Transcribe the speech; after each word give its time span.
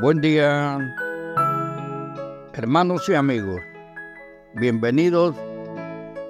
Buen 0.00 0.20
día, 0.20 0.78
hermanos 2.52 3.08
y 3.08 3.14
amigos. 3.14 3.60
Bienvenidos 4.54 5.34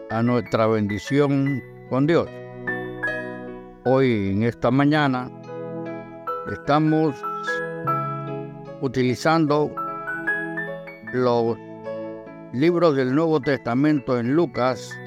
a 0.09 0.23
nuestra 0.23 0.67
bendición 0.67 1.63
con 1.91 2.07
Dios. 2.07 2.31
Hoy, 3.85 4.31
en 4.31 4.45
esta 4.45 4.71
mañana, 4.71 5.31
estamos 6.51 7.15
utilizando 8.81 9.71
los 11.13 11.59
libros 12.55 12.97
del 12.97 13.15
Nuevo 13.15 13.39
Testamento 13.39 14.19
en 14.19 14.35
Lucas 14.35 14.99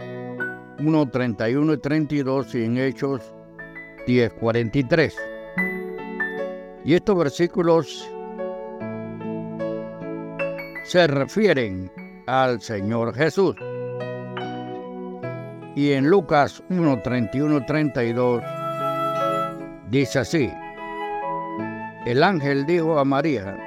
1, 0.77 1.09
31 1.09 1.73
y 1.73 1.77
32 1.79 2.53
y 2.53 2.63
en 2.65 2.77
Hechos 2.77 3.33
10, 4.05 4.33
43. 4.33 5.17
Y 6.85 6.93
estos 6.93 7.17
versículos 7.17 8.07
se 10.91 11.07
refieren 11.07 11.89
al 12.27 12.59
Señor 12.59 13.15
Jesús. 13.15 13.55
Y 15.73 15.93
en 15.93 16.09
Lucas 16.09 16.61
1, 16.69 17.01
31, 17.01 17.65
32 17.65 18.43
dice 19.89 20.19
así, 20.19 20.51
el 22.05 22.21
ángel 22.21 22.65
dijo 22.65 22.99
a 22.99 23.05
María, 23.05 23.57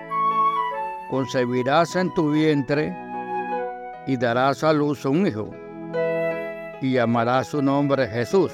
concebirás 1.09 1.97
en 1.97 2.13
tu 2.13 2.31
vientre 2.31 2.95
y 4.07 4.19
darás 4.19 4.63
a 4.63 4.75
luz 4.75 5.07
un 5.07 5.27
hijo, 5.27 5.51
y 6.83 6.93
llamarás 6.93 7.47
su 7.47 7.63
nombre 7.63 8.07
Jesús. 8.07 8.53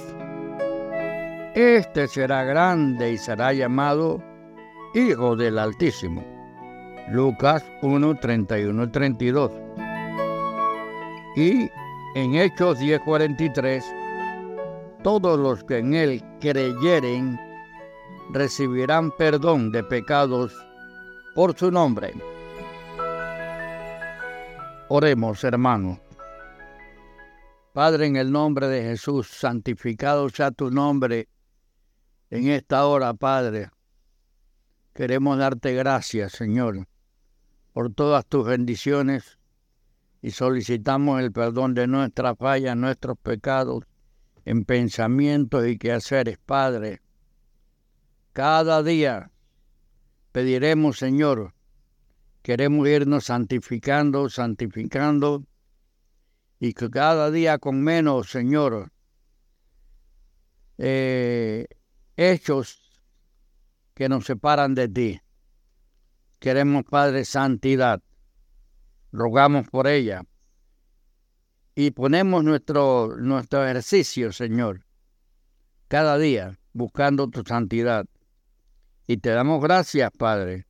Este 1.57 2.07
será 2.07 2.45
grande 2.45 3.11
y 3.11 3.19
será 3.19 3.53
llamado 3.53 4.23
Hijo 4.95 5.35
del 5.35 5.59
Altísimo 5.59 6.40
Lucas 7.11 7.65
1, 7.83 8.15
31 8.21 8.85
y 8.85 8.89
32. 8.89 9.51
Y 11.37 11.71
en 12.15 12.35
Hechos 12.35 12.79
10, 12.79 13.01
43, 13.05 13.85
todos 15.03 15.39
los 15.39 15.65
que 15.65 15.79
en 15.79 15.95
él 15.95 16.23
creyeren 16.41 17.39
recibirán 18.33 19.11
perdón 19.17 19.73
de 19.73 19.83
pecados 19.83 20.53
por 21.35 21.57
su 21.59 21.71
nombre. 21.71 22.13
Oremos, 24.89 25.43
hermanos. 25.45 25.99
Padre, 27.73 28.07
en 28.07 28.17
el 28.17 28.31
nombre 28.33 28.69
de 28.69 28.83
Jesús, 28.83 29.29
santificado 29.29 30.29
sea 30.29 30.51
tu 30.51 30.71
nombre 30.71 31.29
en 32.31 32.49
esta 32.49 32.87
hora, 32.87 33.15
Padre. 33.15 33.71
Queremos 34.93 35.39
darte 35.39 35.75
gracias, 35.75 36.33
Señor, 36.33 36.87
por 37.73 37.93
todas 37.93 38.27
tus 38.27 38.47
bendiciones 38.47 39.39
y 40.23 40.33
solicitamos 40.33 41.21
el 41.21 41.33
perdón 41.33 41.75
de 41.75 41.87
nuestras 41.87 42.37
fallas, 42.37 42.77
nuestros 42.77 43.17
pecados 43.19 43.85
en 44.45 44.65
pensamientos 44.65 45.67
y 45.67 45.79
quehaceres, 45.79 46.39
Padre. 46.39 47.01
Cada 48.33 48.83
día 48.83 49.31
pediremos, 50.33 50.99
Señor, 50.99 51.55
queremos 52.43 52.89
irnos 52.89 53.25
santificando, 53.25 54.29
santificando, 54.29 55.45
y 56.59 56.75
que 56.75 56.91
cada 56.91 57.31
día 57.31 57.59
con 57.59 57.83
menos, 57.83 58.31
Señor, 58.31 58.93
eh, 60.77 61.67
hechos 62.17 63.03
que 63.95 64.09
nos 64.09 64.27
separan 64.27 64.75
de 64.75 64.89
ti. 64.89 65.21
Queremos, 66.41 66.85
Padre, 66.85 67.27
santidad. 67.27 68.03
Rogamos 69.13 69.69
por 69.69 69.87
ella. 69.87 70.23
Y 71.75 71.91
ponemos 71.91 72.43
nuestro, 72.43 73.15
nuestro 73.19 73.63
ejercicio, 73.63 74.33
Señor, 74.33 74.87
cada 75.89 76.17
día 76.17 76.59
buscando 76.73 77.29
tu 77.29 77.43
santidad. 77.43 78.07
Y 79.07 79.19
te 79.19 79.31
damos 79.31 79.63
gracias, 79.63 80.11
Padre, 80.17 80.67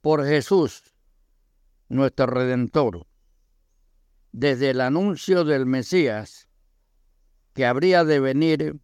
por 0.00 0.24
Jesús, 0.24 0.82
nuestro 1.90 2.26
Redentor. 2.26 3.06
Desde 4.32 4.70
el 4.70 4.80
anuncio 4.80 5.44
del 5.44 5.66
Mesías, 5.66 6.48
que 7.52 7.66
habría 7.66 8.02
de 8.04 8.18
venir, 8.18 8.80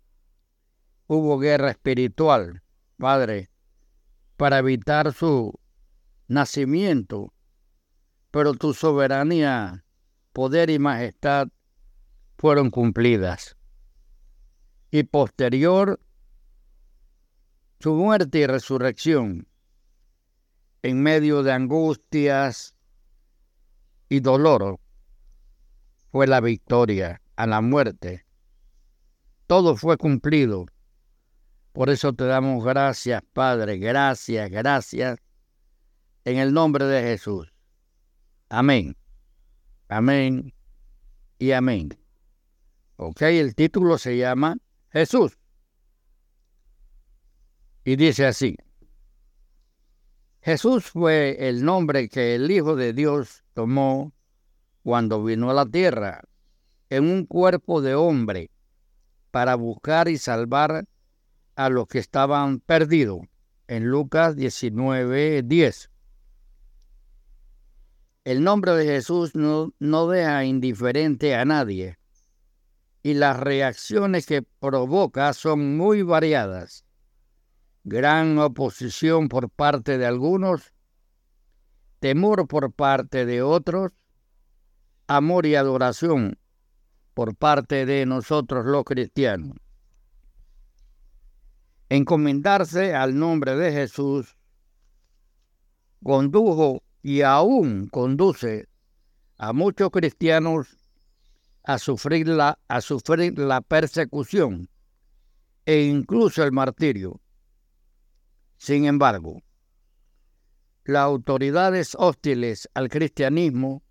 hubo 1.06 1.38
guerra 1.38 1.70
espiritual, 1.70 2.62
Padre, 2.98 3.48
para 4.36 4.58
evitar 4.58 5.12
su 5.12 5.58
nacimiento, 6.28 7.32
pero 8.30 8.54
tu 8.54 8.74
soberanía, 8.74 9.84
poder 10.32 10.70
y 10.70 10.78
majestad 10.78 11.48
fueron 12.36 12.70
cumplidas. 12.70 13.56
Y 14.90 15.04
posterior, 15.04 16.00
su 17.80 17.94
muerte 17.94 18.38
y 18.40 18.46
resurrección, 18.46 19.46
en 20.82 21.02
medio 21.02 21.42
de 21.42 21.52
angustias 21.52 22.74
y 24.08 24.20
dolor, 24.20 24.80
fue 26.10 26.26
la 26.26 26.40
victoria 26.40 27.22
a 27.36 27.46
la 27.46 27.60
muerte. 27.60 28.24
Todo 29.46 29.76
fue 29.76 29.96
cumplido 29.96 30.66
por 31.74 31.90
eso 31.90 32.12
te 32.12 32.24
damos 32.24 32.64
gracias, 32.64 33.20
Padre, 33.32 33.78
gracias, 33.78 34.48
gracias, 34.48 35.18
en 36.24 36.38
el 36.38 36.54
nombre 36.54 36.84
de 36.84 37.02
Jesús. 37.02 37.52
Amén. 38.48 38.96
Amén 39.88 40.54
y 41.36 41.50
amén. 41.50 41.88
Ok, 42.94 43.22
el 43.22 43.56
título 43.56 43.98
se 43.98 44.16
llama 44.16 44.56
Jesús. 44.90 45.36
Y 47.84 47.96
dice 47.96 48.26
así. 48.26 48.56
Jesús 50.42 50.84
fue 50.84 51.48
el 51.48 51.64
nombre 51.64 52.08
que 52.08 52.36
el 52.36 52.48
Hijo 52.52 52.76
de 52.76 52.92
Dios 52.92 53.42
tomó 53.52 54.12
cuando 54.84 55.24
vino 55.24 55.50
a 55.50 55.54
la 55.54 55.66
tierra 55.66 56.22
en 56.88 57.10
un 57.10 57.26
cuerpo 57.26 57.82
de 57.82 57.96
hombre 57.96 58.52
para 59.32 59.56
buscar 59.56 60.06
y 60.06 60.18
salvar 60.18 60.86
a 61.56 61.69
los 61.69 61.87
que 61.87 61.98
estaban 61.98 62.60
perdidos. 62.60 63.20
En 63.66 63.87
Lucas 63.87 64.37
19, 64.37 65.42
10. 65.42 65.91
El 68.25 68.42
nombre 68.42 68.72
de 68.72 68.87
Jesús 68.87 69.34
no, 69.34 69.72
no 69.78 70.09
deja 70.09 70.44
indiferente 70.44 71.34
a 71.34 71.44
nadie 71.44 71.98
y 73.04 73.12
las 73.12 73.38
reacciones 73.38 74.25
que 74.25 74.43
provoca 74.43 75.34
son 75.34 75.76
muy 75.76 76.03
variadas. 76.03 76.87
Gran 77.84 78.38
oposición 78.38 79.28
por 79.28 79.50
parte 79.50 79.98
de 79.98 80.06
algunos, 80.06 80.72
temor 82.00 82.48
por 82.48 82.72
parte 82.72 83.26
de 83.26 83.43
otros, 83.43 83.93
amor 85.06 85.44
y 85.44 85.54
adoración 85.54 86.38
por 87.12 87.37
parte 87.37 87.84
de 87.84 88.06
nosotros 88.06 88.64
los 88.64 88.84
cristianos. 88.84 89.59
Encomendarse 91.88 92.94
al 92.94 93.18
nombre 93.18 93.56
de 93.56 93.72
Jesús 93.72 94.36
condujo 96.02 96.82
y 97.02 97.22
aún 97.22 97.88
conduce 97.88 98.68
a 99.36 99.52
muchos 99.52 99.90
cristianos 99.90 100.76
a 101.64 101.78
sufrir 101.78 102.28
la, 102.28 102.58
sufrir 102.80 103.38
la 103.38 103.60
persecución 103.60 104.68
e 105.66 105.82
incluso 105.82 106.42
el 106.44 106.52
martirio. 106.52 107.20
Sin 108.56 108.84
embargo, 108.84 109.42
las 110.84 111.02
autoridades 111.02 111.96
hostiles 111.98 112.69
al 112.75 112.88
cristianismo 112.88 113.82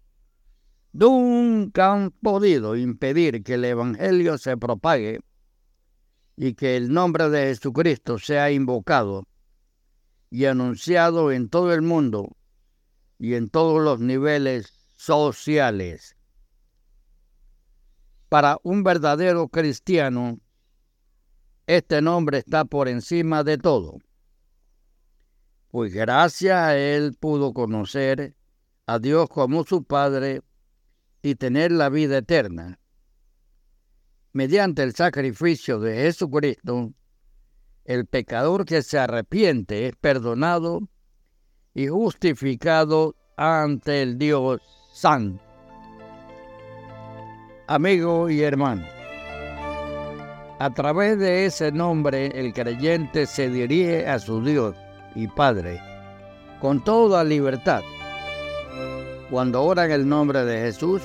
nunca 0.92 1.94
han 1.94 2.12
podido 2.12 2.76
impedir 2.76 3.44
que 3.44 3.56
el 3.56 3.66
Evangelio 3.66 4.38
se 4.38 4.58
propague 4.58 5.20
y 6.36 6.54
que 6.54 6.76
el 6.78 6.92
nombre 6.92 7.30
de 7.30 7.48
Jesucristo 7.48 8.18
sea 8.18 8.52
invocado 8.52 9.28
y 10.30 10.46
anunciado 10.46 11.32
en 11.32 11.50
todo 11.50 11.74
el 11.74 11.82
mundo 11.82 12.36
y 13.20 13.36
en 13.36 13.50
todos 13.50 13.82
los 13.82 14.00
niveles 14.00 14.74
sociales. 14.98 16.16
Para 18.30 18.58
un 18.64 18.84
verdadero 18.84 19.48
cristiano, 19.48 20.40
este 21.68 22.02
nombre 22.02 22.40
está 22.40 22.66
por 22.66 22.88
encima 22.88 23.44
de 23.44 23.58
todo, 23.58 24.00
pues 25.70 25.94
gracias 25.94 26.58
a 26.58 26.78
él 26.78 27.16
pudo 27.20 27.54
conocer 27.54 28.36
a 28.86 29.00
Dios 29.00 29.30
como 29.30 29.64
su 29.64 29.84
Padre 29.84 30.42
y 31.22 31.36
tener 31.36 31.72
la 31.72 31.90
vida 31.90 32.18
eterna 32.18 32.80
mediante 34.34 34.84
el 34.84 34.94
sacrificio 34.94 35.80
de 35.80 35.96
Jesucristo, 35.96 36.92
el 37.86 38.06
pecador 38.08 38.66
que 38.66 38.82
se 38.82 38.98
arrepiente 38.98 39.88
es 39.88 39.96
perdonado 39.96 40.82
y 41.74 41.88
justificado 41.88 43.16
ante 43.38 44.02
el 44.02 44.18
Dios 44.18 44.62
Santo. 44.94 45.42
Amigo 47.68 48.30
y 48.30 48.42
hermano, 48.42 48.86
a 50.60 50.74
través 50.74 51.18
de 51.20 51.46
ese 51.46 51.72
nombre 51.72 52.28
el 52.40 52.54
creyente 52.54 53.26
se 53.26 53.50
dirige 53.50 54.08
a 54.08 54.20
su 54.20 54.44
Dios 54.44 54.76
y 55.16 55.28
Padre 55.28 55.80
con 56.60 56.84
toda 56.84 57.24
libertad. 57.24 57.84
Cuando 59.30 59.64
ora 59.64 59.86
en 59.86 59.92
el 59.92 60.08
nombre 60.08 60.46
de 60.46 60.60
Jesús, 60.62 61.02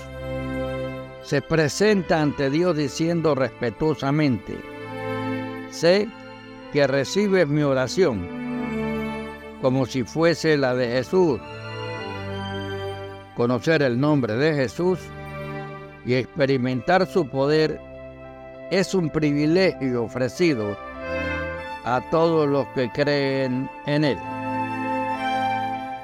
se 1.28 1.42
presenta 1.42 2.22
ante 2.22 2.48
Dios 2.48 2.74
diciendo 2.74 3.34
respetuosamente, 3.34 4.56
sé 5.70 6.08
que 6.72 6.86
recibes 6.86 7.46
mi 7.46 7.62
oración 7.62 8.26
como 9.60 9.84
si 9.84 10.04
fuese 10.04 10.56
la 10.56 10.74
de 10.74 10.88
Jesús. 10.88 11.38
Conocer 13.36 13.82
el 13.82 14.00
nombre 14.00 14.36
de 14.36 14.54
Jesús 14.54 15.00
y 16.06 16.14
experimentar 16.14 17.06
su 17.06 17.28
poder 17.28 17.78
es 18.70 18.94
un 18.94 19.10
privilegio 19.10 20.04
ofrecido 20.04 20.78
a 21.84 22.00
todos 22.10 22.48
los 22.48 22.66
que 22.68 22.90
creen 22.90 23.68
en 23.84 24.04
Él. 24.04 24.16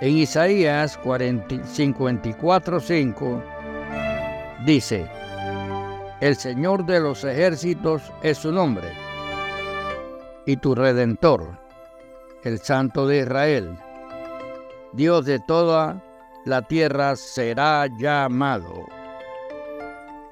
En 0.03 0.19
Isaías 0.19 1.00
54:5 1.00 3.53
dice, 4.64 5.08
El 6.20 6.37
Señor 6.37 6.84
de 6.87 7.00
los 7.00 7.25
ejércitos 7.25 8.02
es 8.22 8.38
su 8.38 8.52
nombre, 8.52 8.93
y 10.46 10.56
tu 10.56 10.75
redentor, 10.75 11.58
el 12.43 12.58
Santo 12.58 13.06
de 13.06 13.20
Israel, 13.20 13.76
Dios 14.93 15.25
de 15.25 15.40
toda 15.40 16.02
la 16.44 16.62
tierra 16.62 17.16
será 17.16 17.87
llamado. 17.99 18.87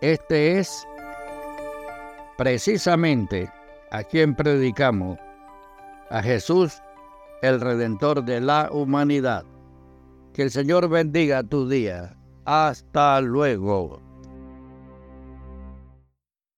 Este 0.00 0.58
es 0.58 0.86
precisamente 2.36 3.50
a 3.90 4.02
quien 4.02 4.34
predicamos, 4.34 5.18
a 6.10 6.22
Jesús, 6.22 6.82
el 7.42 7.60
Redentor 7.60 8.24
de 8.24 8.40
la 8.40 8.68
humanidad. 8.70 9.44
Que 10.32 10.42
el 10.42 10.50
Señor 10.50 10.88
bendiga 10.88 11.42
tu 11.42 11.68
día. 11.68 12.16
Hasta 12.44 13.20
luego. 13.20 14.11